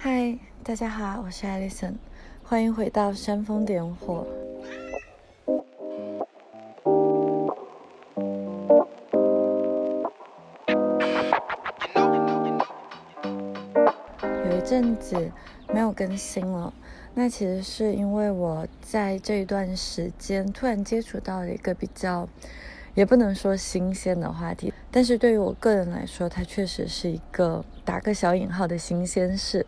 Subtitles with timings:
[0.00, 1.98] 嗨，大家好，我是艾丽森，
[2.44, 4.24] 欢迎回到煽风点火。
[14.22, 15.32] 有一阵子
[15.74, 16.72] 没有更新了，
[17.14, 22.28] 那其实是因为我在这一段时间突然接触到了一个比较，
[22.94, 29.66] 也不能说新鲜的话题，但是对于我个人来说，它确实是一个打个小引号的新鲜事。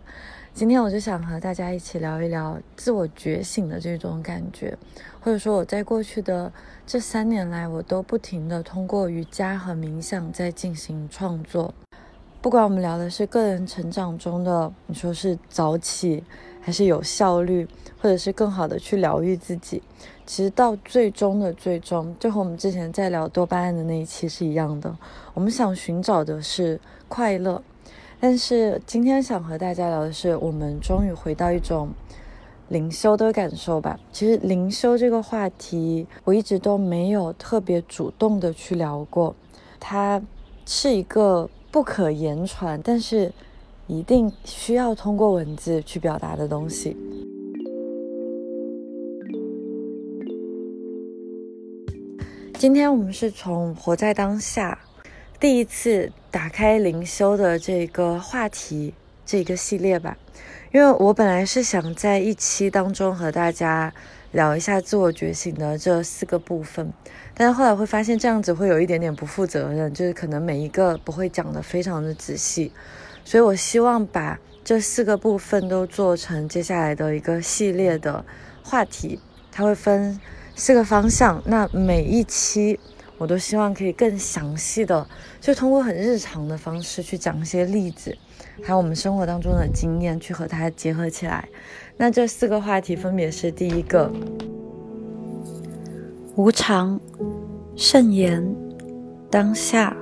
[0.53, 4.77] 今天我就想和大家一起聊一聊自我觉醒的这种感觉，
[5.21, 6.53] 或者说我在过去的
[6.87, 11.73] 这三年来，我都不停的通过瑜伽和冥想在进行创作。
[12.43, 16.25] 不管我们聊的是个人成长中的，你说是早起，
[16.61, 17.67] 还是有效率，
[18.01, 19.83] 或者是更好的去疗愈自己，
[20.25, 24.97] 其实到最终的最终，就和我们之前在聊多巴胺的那一期是一样的。
[25.35, 27.63] 我们想寻找的是快乐，
[28.21, 31.91] 但是今天想和大家聊的是，我们终于回到一种
[32.69, 33.99] 灵修的感受吧。
[34.13, 39.35] 其实灵修这个话题，我一直都没有特别主动的去聊过，
[39.79, 40.23] 它
[40.65, 41.49] 是一个。
[41.73, 43.33] 不可言传，但是
[43.91, 46.97] 一定需要通过文字去表达的东西。
[52.55, 54.79] 今天我们是从活在当下
[55.41, 58.95] 第一次打开灵修的这个话题
[59.27, 60.17] 这个系列吧，
[60.73, 63.93] 因为我本来是想在一期当中和大家。
[64.33, 66.93] 聊一下自我觉醒的这四个部分，
[67.35, 72.71] 但是后来会发现这样子会有一点点不负责任，就是可能每一个不会讲的非常的仔细，
[73.25, 78.25] 所以我希望把这四个部分都做成接下来的一个系列的
[78.63, 79.19] 话题，
[79.51, 80.19] 它会分
[80.55, 82.79] 四个方向，那每一期
[83.19, 85.07] 我都希望可以更详细的，
[85.41, 88.17] 就通过很日常的方式去讲一些例子，
[88.63, 91.49] 还有我们生活当中的经验去和它结合起来。
[91.97, 94.11] 那这四个话题分别是：第一个，
[96.37, 97.01] 无常、
[97.77, 98.55] 圣言、
[99.31, 99.97] 当下、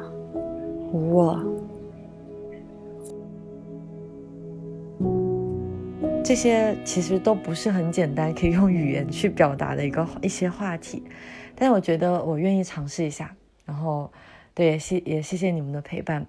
[0.92, 1.57] 无我。
[6.28, 11.02] 这些其实都不是很简单，可以用语言去表达的一个一些话题，
[11.54, 13.34] 但是我觉得我愿意尝试一下。
[13.64, 14.12] 然后，
[14.52, 16.26] 对，也谢也谢谢你们的陪伴。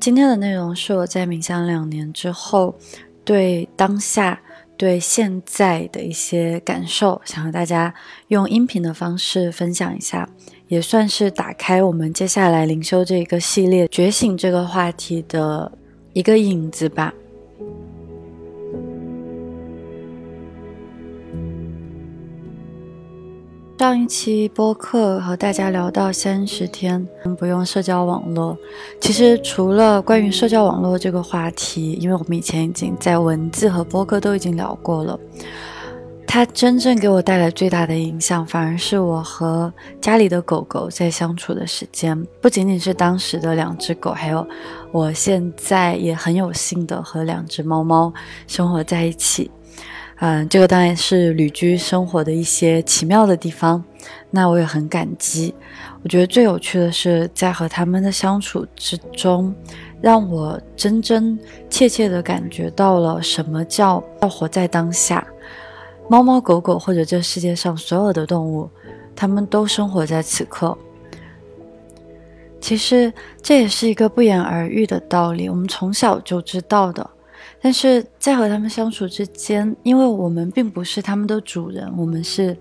[0.00, 2.74] 今天的内容是我在冥想两年之后，
[3.24, 4.42] 对当下、
[4.76, 7.94] 对现在的一些感受，想和大家
[8.28, 10.28] 用音频的方式分享一下，
[10.68, 15.70] 也算是打开我们接下来灵修这一个系列觉醒这个话题的
[16.12, 17.14] 一个影子吧。
[23.76, 27.06] 上一期播客和大家聊到三十天
[27.38, 28.56] 不用社交网络，
[28.98, 35.18] 其实除了关于社交网络这个话题，因为我们以前已经在文字和播客都已经聊过了，
[36.26, 39.70] 它真正给我带来最大的影响，反而是我和
[40.00, 44.46] 家里的狗狗在相处的时间，不仅仅是当时的两只狗，还有
[44.92, 48.10] 我现在也很有幸的和两只猫猫
[48.46, 49.50] 生活在一起。
[50.20, 53.82] 嗯，这个当然是旅居生活的一些奇妙的地方，
[54.30, 55.54] 那我也很感激。
[56.02, 59.54] 我觉得最有趣的是在和他们的相处之中，
[60.00, 61.38] 让我真真
[61.68, 65.26] 切切的感觉到了什么叫要活在当下。
[66.08, 68.70] 猫猫狗狗或者这世界上所有的动物，
[69.16, 70.76] 它们都生活在此刻。
[72.60, 77.10] 其实这也是一个不言而喻的道理，我们从小就知道的。
[77.64, 82.54] 但是在和他们相处之间，因为我们并不是他们的主人，我们是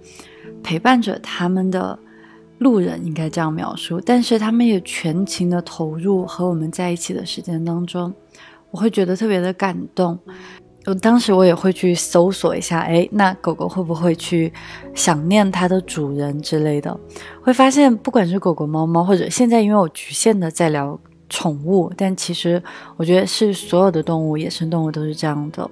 [0.63, 1.99] 陪伴着他们的
[2.59, 3.99] 路人，应该这样描述。
[3.99, 8.13] 但是他们也全情的投入和我们在一起的时间当中，
[8.71, 10.17] 我会觉得特别的感动。
[10.85, 14.53] 我当时我也会去搜索一下，哎，那狗狗会不会去
[14.93, 16.97] 想念它的主人之类的？
[17.41, 20.97] 会发现，不管是狗狗、猫猫，或者现在因为我局限的在聊。
[21.33, 22.61] 宠物，但其实
[22.95, 25.67] 我觉得是所有的动物，野生动物都是这样的。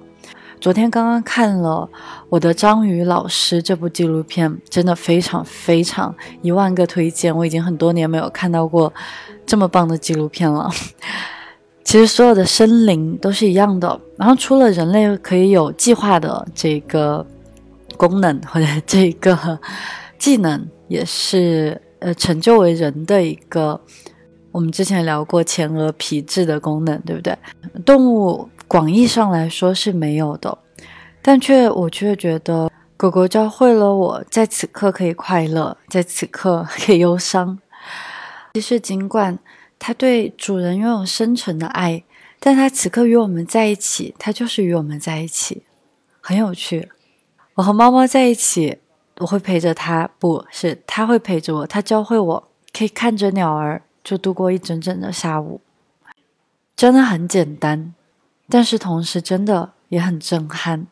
[0.60, 1.88] 昨天刚刚看了
[2.28, 7.34] 我的章鱼老师这部纪录片，真的非常非常一万个推荐。
[7.36, 8.92] 我已经很多年没有看到过
[9.46, 10.68] 这么棒的纪录片了。
[11.84, 17.24] 其实所有的生灵都是一样的，然后除了人类可以有计划的这个
[17.96, 19.60] 功能或者这个
[20.18, 23.80] 技能，也是呃成就为人的一个。
[24.52, 27.36] 我们之前聊过前额皮质的功能，对不对？
[27.84, 30.56] 动物广义上来说是没有的，
[31.22, 37.58] 但却我却觉得狗狗教会了我在此刻可以快乐，在此刻可以忧伤。
[38.52, 39.38] 其实，尽管
[39.78, 42.04] 它对主人拥有深沉的爱，
[42.38, 45.64] 但它此刻与我们在一起，它就是与我们在一起，
[46.20, 46.90] 很有趣。
[47.54, 48.78] 我和猫猫在一起，
[49.18, 51.66] 我会陪着它，不是它会陪着我。
[51.66, 55.60] 它教会我可以看着鸟儿就度过一整整的下午，
[56.74, 57.94] 真的很简单，
[58.48, 60.86] 但是同时真的也很震撼。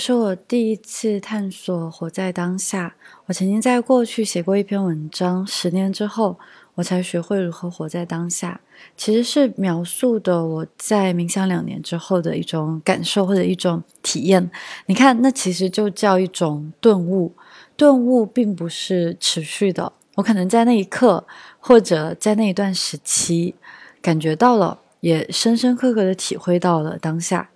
[0.00, 2.94] 是我第一次探索活在当下。
[3.26, 6.38] 我曾经在过去写过一篇文章，十年之后
[6.76, 8.60] 我才学会如何活在当下。
[8.96, 14.48] 其实是描述的我在冥想两年之后的一种感受或者一种体验。
[14.86, 17.32] 你看，那其实就叫一种顿悟。
[17.76, 21.24] 顿悟并不是持续的，我可能在那一刻
[21.60, 23.54] 或者在那一段时期
[24.02, 27.50] 感觉到了，也深深刻刻的体会到了当下。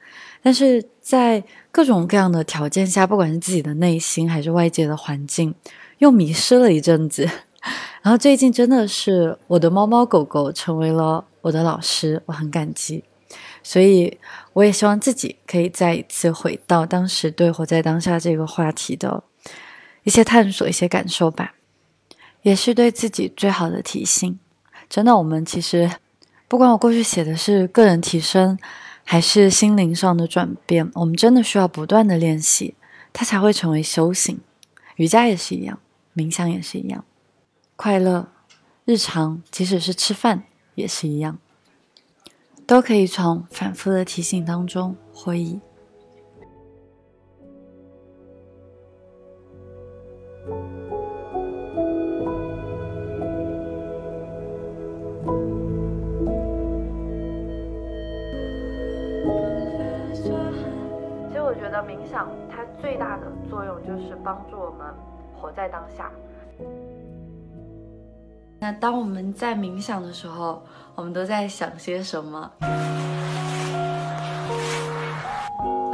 [0.44, 1.42] 但是在
[1.72, 5.52] 各种各样的条件下，不管是自己的内心还是外界的环境，
[5.98, 7.28] 又迷失了一阵子。
[8.00, 13.02] 然后最近真的是我的猫猫狗狗成为了我的老师，我很感激。
[13.64, 14.18] 所以
[14.52, 19.24] 我也希望自己可以再一次回到当时对活在当下这个话题的
[20.04, 21.54] 一些探索、一些感受吧，
[22.42, 24.38] 也是对自己最好的提醒。
[24.88, 25.90] 真的，我们其实
[26.46, 28.58] 不管我过去写的是个人提升。
[29.04, 32.76] 还是心灵上的转变，我们真的需要不断的练习，
[33.12, 34.38] 它才会成为修行。
[34.94, 35.80] 瑜伽也是一样，
[36.14, 37.04] 冥想也是一样，
[37.74, 38.28] 快乐
[38.84, 40.44] 日常，即使是吃饭
[40.76, 41.36] 也是一样，
[42.64, 45.60] 都可以从反复的提醒当中获益。
[61.62, 64.92] 觉得冥想它最大的作用就是帮助我们
[65.32, 66.10] 活在当下。
[68.58, 70.60] 那当我们在冥想的时候，
[70.96, 72.50] 我们都在想些什么？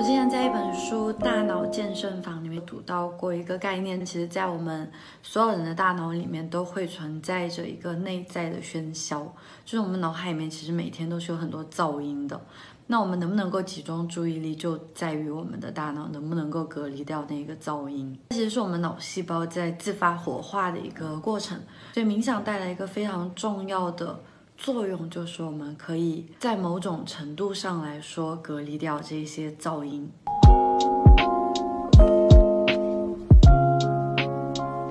[0.08, 4.90] 之前在一本书《大脑健身房》里面读到过一个概念，其实，在我们
[5.22, 9.31] 所有人的大脑里面都会存在着一个内在的喧嚣，
[9.66, 12.40] 就是我们脑海里面其实每天都是有很多噪音的。
[12.87, 18.19] 那我们能不能够集中注意力，就在于我们的大脑能不能够隔离掉那个噪音。
[18.31, 21.61] 其实是我们脑细胞在自发活化的一个过程。
[21.93, 24.19] 所以冥想带来一个非常重要的
[24.58, 30.10] 作用，就是我们可以在某种程度上来说隔离掉这些噪音。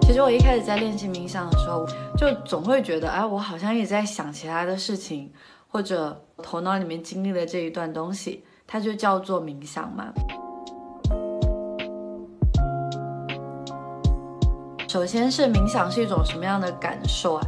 [0.01, 1.85] 其实我一开始在练习冥想的时候，
[2.17, 5.31] 就总会觉得，哎，我好像一直在想其他的事情。
[5.69, 10.11] 或者头脑里面经历的这一段东西，它就叫做冥想嘛。
[14.87, 17.47] 首先是冥想是一种什么样的感受啊？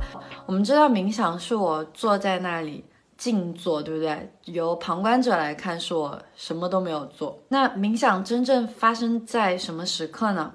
[0.50, 2.84] 我们知道冥想是我坐在那里
[3.16, 4.34] 静坐，对不对？
[4.46, 7.40] 由旁观者来看，是我什么都没有做。
[7.50, 10.51] 那冥想真正发生在什么时刻呢？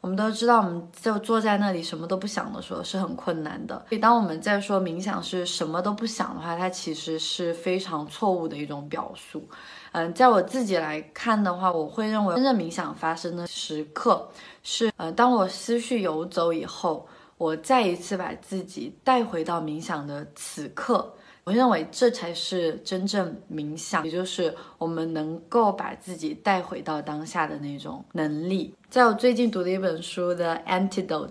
[0.00, 3.74] 我们都知道，我们就坐在那里什么都不想的时候是很困难的。
[3.88, 9.42] 所以，当我们在说冥想是什么都不想的话，它其实是非常错误的一种表述。
[9.90, 14.28] 嗯，在我自己来看的话，我会认为真正冥想发生的时刻
[14.62, 17.08] 是，呃，当我思绪游走以后，
[17.42, 21.12] 我再一次把自己带回到冥想的此刻。
[21.42, 28.72] 我认为这才是真正冥想，也就是我们能够把自己带回到当下的那种能力。
[28.88, 31.26] 在我最近读的一本书的《Antidote》，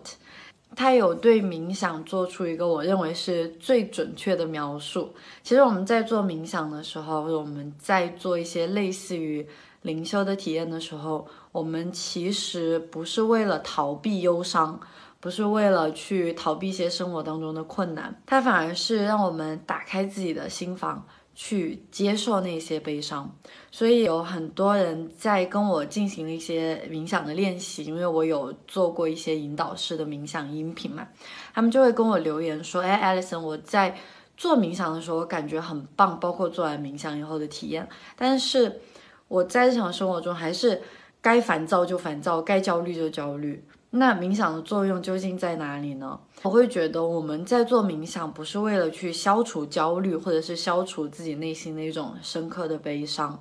[0.76, 5.14] 它有对冥想做出一个我认为是最准确的描述。
[5.44, 9.48] 其实我们在做冥想的时候，我们在做一些类似于
[9.84, 14.78] 灵修的体验的时候，我们其实不是为了逃避忧伤。
[15.22, 23.34] 不是为了去逃避一些生活当中的困难，它反而是让我们打开自己的心房，去接受那些悲伤。
[23.70, 31.08] 所以有很多人在跟我进行了一些冥想的练习，因为我有做过一些引导式的冥想音频嘛，
[31.54, 33.96] 他们就会跟我留言说：“哎，Alison，我在
[34.36, 37.88] 做冥想的时候，我感觉很棒，包括做完冥想以后的体验。
[38.16, 38.82] 但是
[39.28, 40.82] 我在日常生活中还是
[41.22, 46.18] 该烦躁就烦躁，该焦虑就焦虑。”那冥想的作用究竟在哪里呢？
[46.44, 53.38] 我会觉得我们在做冥想，不是为了去消除焦虑，或者是消除自己内心的一种深刻的悲伤。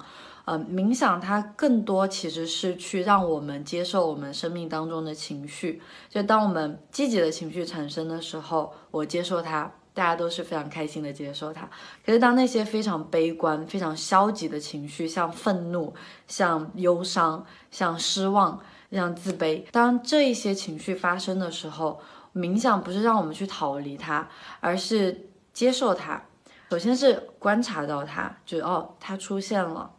[0.47, 5.80] 呃，冥想它更多其实是去让我们接受我们生命当中的情绪。
[6.09, 11.71] 就当我们积极的情绪产生的时候，我接受它，大家都是非常开心的接受它。
[12.04, 15.95] 可是当那些非常悲观、非常消极的情绪，像愤怒、
[16.26, 18.59] 像忧伤、像失望。
[18.90, 19.64] 让自卑。
[19.73, 21.99] 当这一些情绪发生的时候，
[22.35, 24.28] 冥想不是让我们去逃离它，
[24.61, 26.23] 而是接受它。
[26.70, 29.90] 首先是观察到它，就哦，它出现了。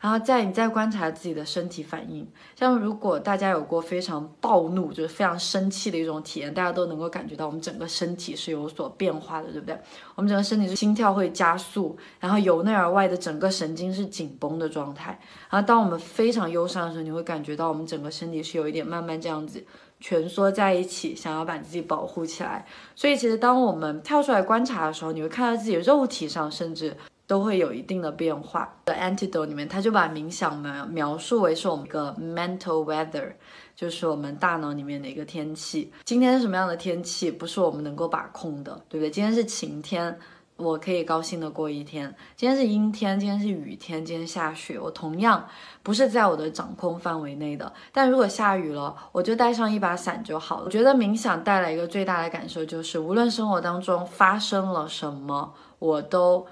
[0.00, 2.26] 然后再你再观察自己的身体反应，
[2.56, 9.78] 像如果大家有过非常暴怒，就是非常生气的一种体验，大家都能够感觉到我们整个身体是有所变化的，对不对？
[10.14, 15.20] 我们整个身体是心跳会加速，然后由内而外的整个神经是紧绷的状态。
[15.50, 19.62] 然后当我们非常忧伤的时候，你会感觉到我们整个身体是有一点慢慢这样子
[20.00, 22.64] 蜷缩在一起，想要把自己保护起来。
[22.94, 26.96] 所以其实当我们跳出来观察的时候，你会看到自己肉体上甚至。
[27.30, 28.68] 都会有一定的变化。
[28.84, 33.30] 的 Antidote 里面，他就把冥想描描述为是我们一个 mental weather，
[33.76, 35.92] 就是我们大脑里面的一个天气。
[36.04, 39.08] 今天是什么样的天气，不是我们能够把控的，对不对？
[39.08, 40.18] 今天是晴天，
[40.56, 45.46] 我可以高兴的过一天；今天是阴天，今天是雨天，今天下雪，我同样
[45.84, 47.72] 不是在我的掌控范围内的。
[47.92, 50.64] 但如果下雨了，我就带上一把伞就好了。
[50.64, 56.44] 我觉得冥想带来一个最大的感受就是，无论生活当中发生了什么，我都。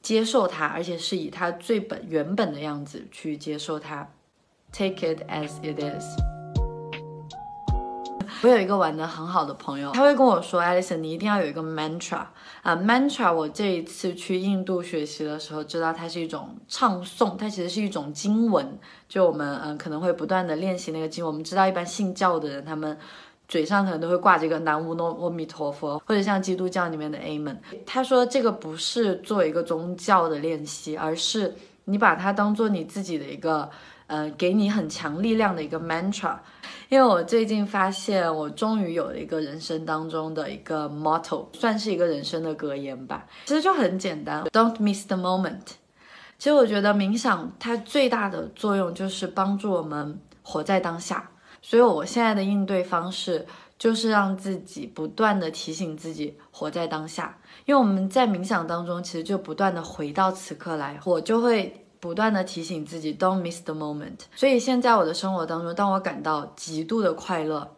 [0.00, 4.08] 接受它，而且是以它最本原本的样子去接受它
[4.72, 6.04] ，take it as it is。
[8.42, 12.24] 我有一个玩的很好的朋友，他会跟我说，Alison，你一定要有一个 mantra
[12.62, 13.34] 啊，mantra。
[13.34, 18.78] 我这一次去印度学习的时候，知道它是一种唱诵，它其实是一种经文，
[19.08, 21.32] 就我们嗯可能会不断的练习那个经文。
[21.32, 22.96] 我们知道一般信教的人，他们。
[23.48, 27.56] 嘴上可能都会挂着一个南无阿弥陀佛，或者像基督教里面的 Amen。
[27.86, 31.54] 他说这个不是做一个宗教的练习，而是
[31.86, 33.70] 你把它当做你自己的一个，
[34.06, 36.36] 呃，给你很强力量的一个 mantra。
[36.90, 43.26] 因为我最近发现，我终于有了一个人生当中的一个 motto，算是一个人生的格言吧。
[43.46, 45.76] 其实就很简单，Don't miss the moment。
[46.38, 51.30] 其实我觉得冥想它最大的作用就是帮助我们活在当下。
[51.60, 53.46] 所以，我现在的应对方式
[53.78, 64.20] 就是让自己不断的提醒自己活在当下，因为我们在冥想当中，其实就不断的回到此刻来，我就会不断的提醒自己，don't miss the moment。
[64.34, 67.68] 所以，现在我的生活当中，当我感到极度的快乐，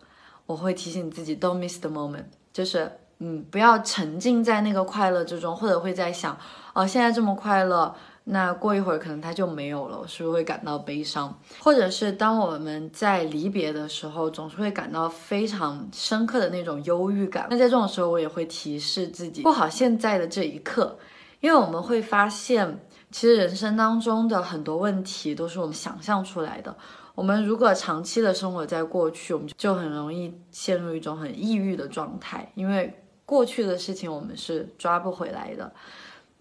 [0.46, 6.38] 我会提醒自己，don't miss the moment，就是嗯，不要沉浸在那个快乐之中，或者会在想，
[6.75, 7.94] 哦，现在这么快乐。
[8.24, 11.36] 那过一会儿可能它就没有了，我是不是会感到悲伤？
[11.58, 17.48] 或者是当我们在离别的时候，总是会感到非常深刻的那种忧郁感。
[17.50, 20.96] 那在这种时候，我也会提示自己过好现在的这一刻，
[21.40, 22.78] 因为我们会发现，
[23.10, 26.76] 其实人生当中的很多问题都是我们想象出来的。
[27.16, 32.94] 我们如果长期的生活在过去，我们就很容易陷入一种很抑郁的状态，因为
[33.26, 35.72] 过去的事情我们是抓不回来的。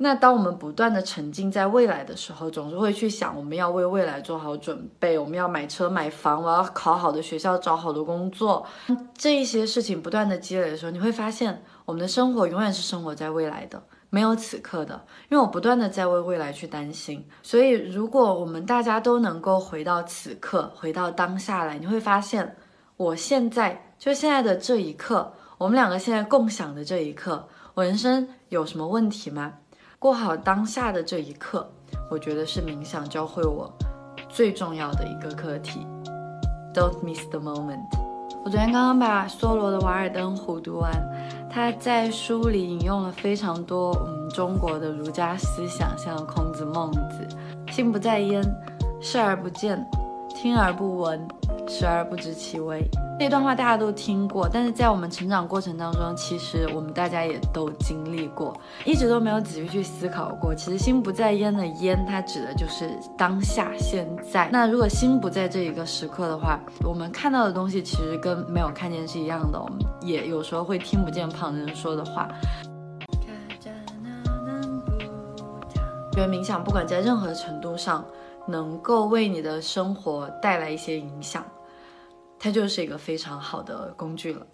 [0.02, 8.66] 那当我们不断的沉浸在未来的时候，总是会去想我们要为未来做好准备，我们要买车买房，我要考好的学校，找好的工作，
[9.18, 17.28] 这一些事情不断的积累的时候，你会发现我们的生活永远是生活在未来的，没有此刻的，因为我不断的在为未来去担心。
[17.44, 22.56] 所以，如果我们大家都能够回到此刻，回到当下来，你会发现，
[22.96, 29.56] 我现在就现在的这一刻，我们两个现在共享的这一刻，我人生有什么问题吗？
[30.02, 31.70] 过好当下的这一刻，
[32.10, 33.70] 我觉得是冥想教会我
[34.30, 35.86] 最重要的一个课题。
[36.74, 37.84] Don't miss the moment。
[38.46, 40.90] 我昨天刚刚把梭罗的《瓦尔登湖》读完，
[41.52, 47.28] 他在书里引用了非常多嗯中国的儒家思想，像孔子、孟子，
[47.70, 48.42] 心不在焉，
[49.02, 49.86] 视而不见，
[50.42, 51.28] 听而不闻。
[51.68, 52.84] 食而不知其微，
[53.20, 60.56] 这段话大家都听过，但是在我们成长过程当中，其实我们大家也都经历过，一直都没有仔细去思考过。
[60.56, 64.50] 其实心不在焉的焉，它指的就是当下现在。
[64.52, 72.28] 那如果心不在这一个时刻的话，我们看到的东西其实跟没有看见是一样的，我们也有时候会听不见旁人说的话。
[76.14, 78.04] 觉得冥想不管在任何程度上，
[78.50, 81.46] 能够为你的生活带来一些影响。
[82.38, 84.48] 它就是一个非常好的工具了。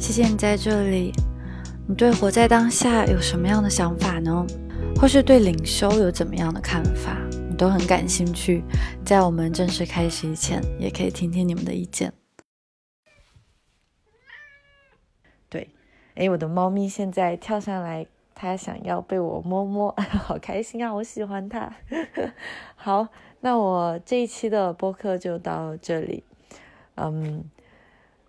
[0.00, 1.12] 谢谢你在这里。
[1.86, 4.46] 你对活在当下有什么样的想法呢？
[4.96, 7.18] 或是对领修有怎么样的看法？
[7.50, 8.64] 你都很感兴趣。
[9.04, 12.12] 在我们正式开始以前，也可以听听你们的意见。
[15.50, 15.68] 对，
[16.14, 20.92] 哎，我的猫咪现在跳上来，他想要被我摸摸， 好开心啊！
[20.92, 21.72] 我喜欢它。
[22.76, 23.08] 好。
[23.40, 26.24] 那我这一期的播客就到这里，
[26.94, 27.44] 嗯，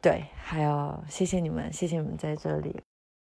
[0.02, 2.82] 对，还有谢谢你们，谢谢你们在这里。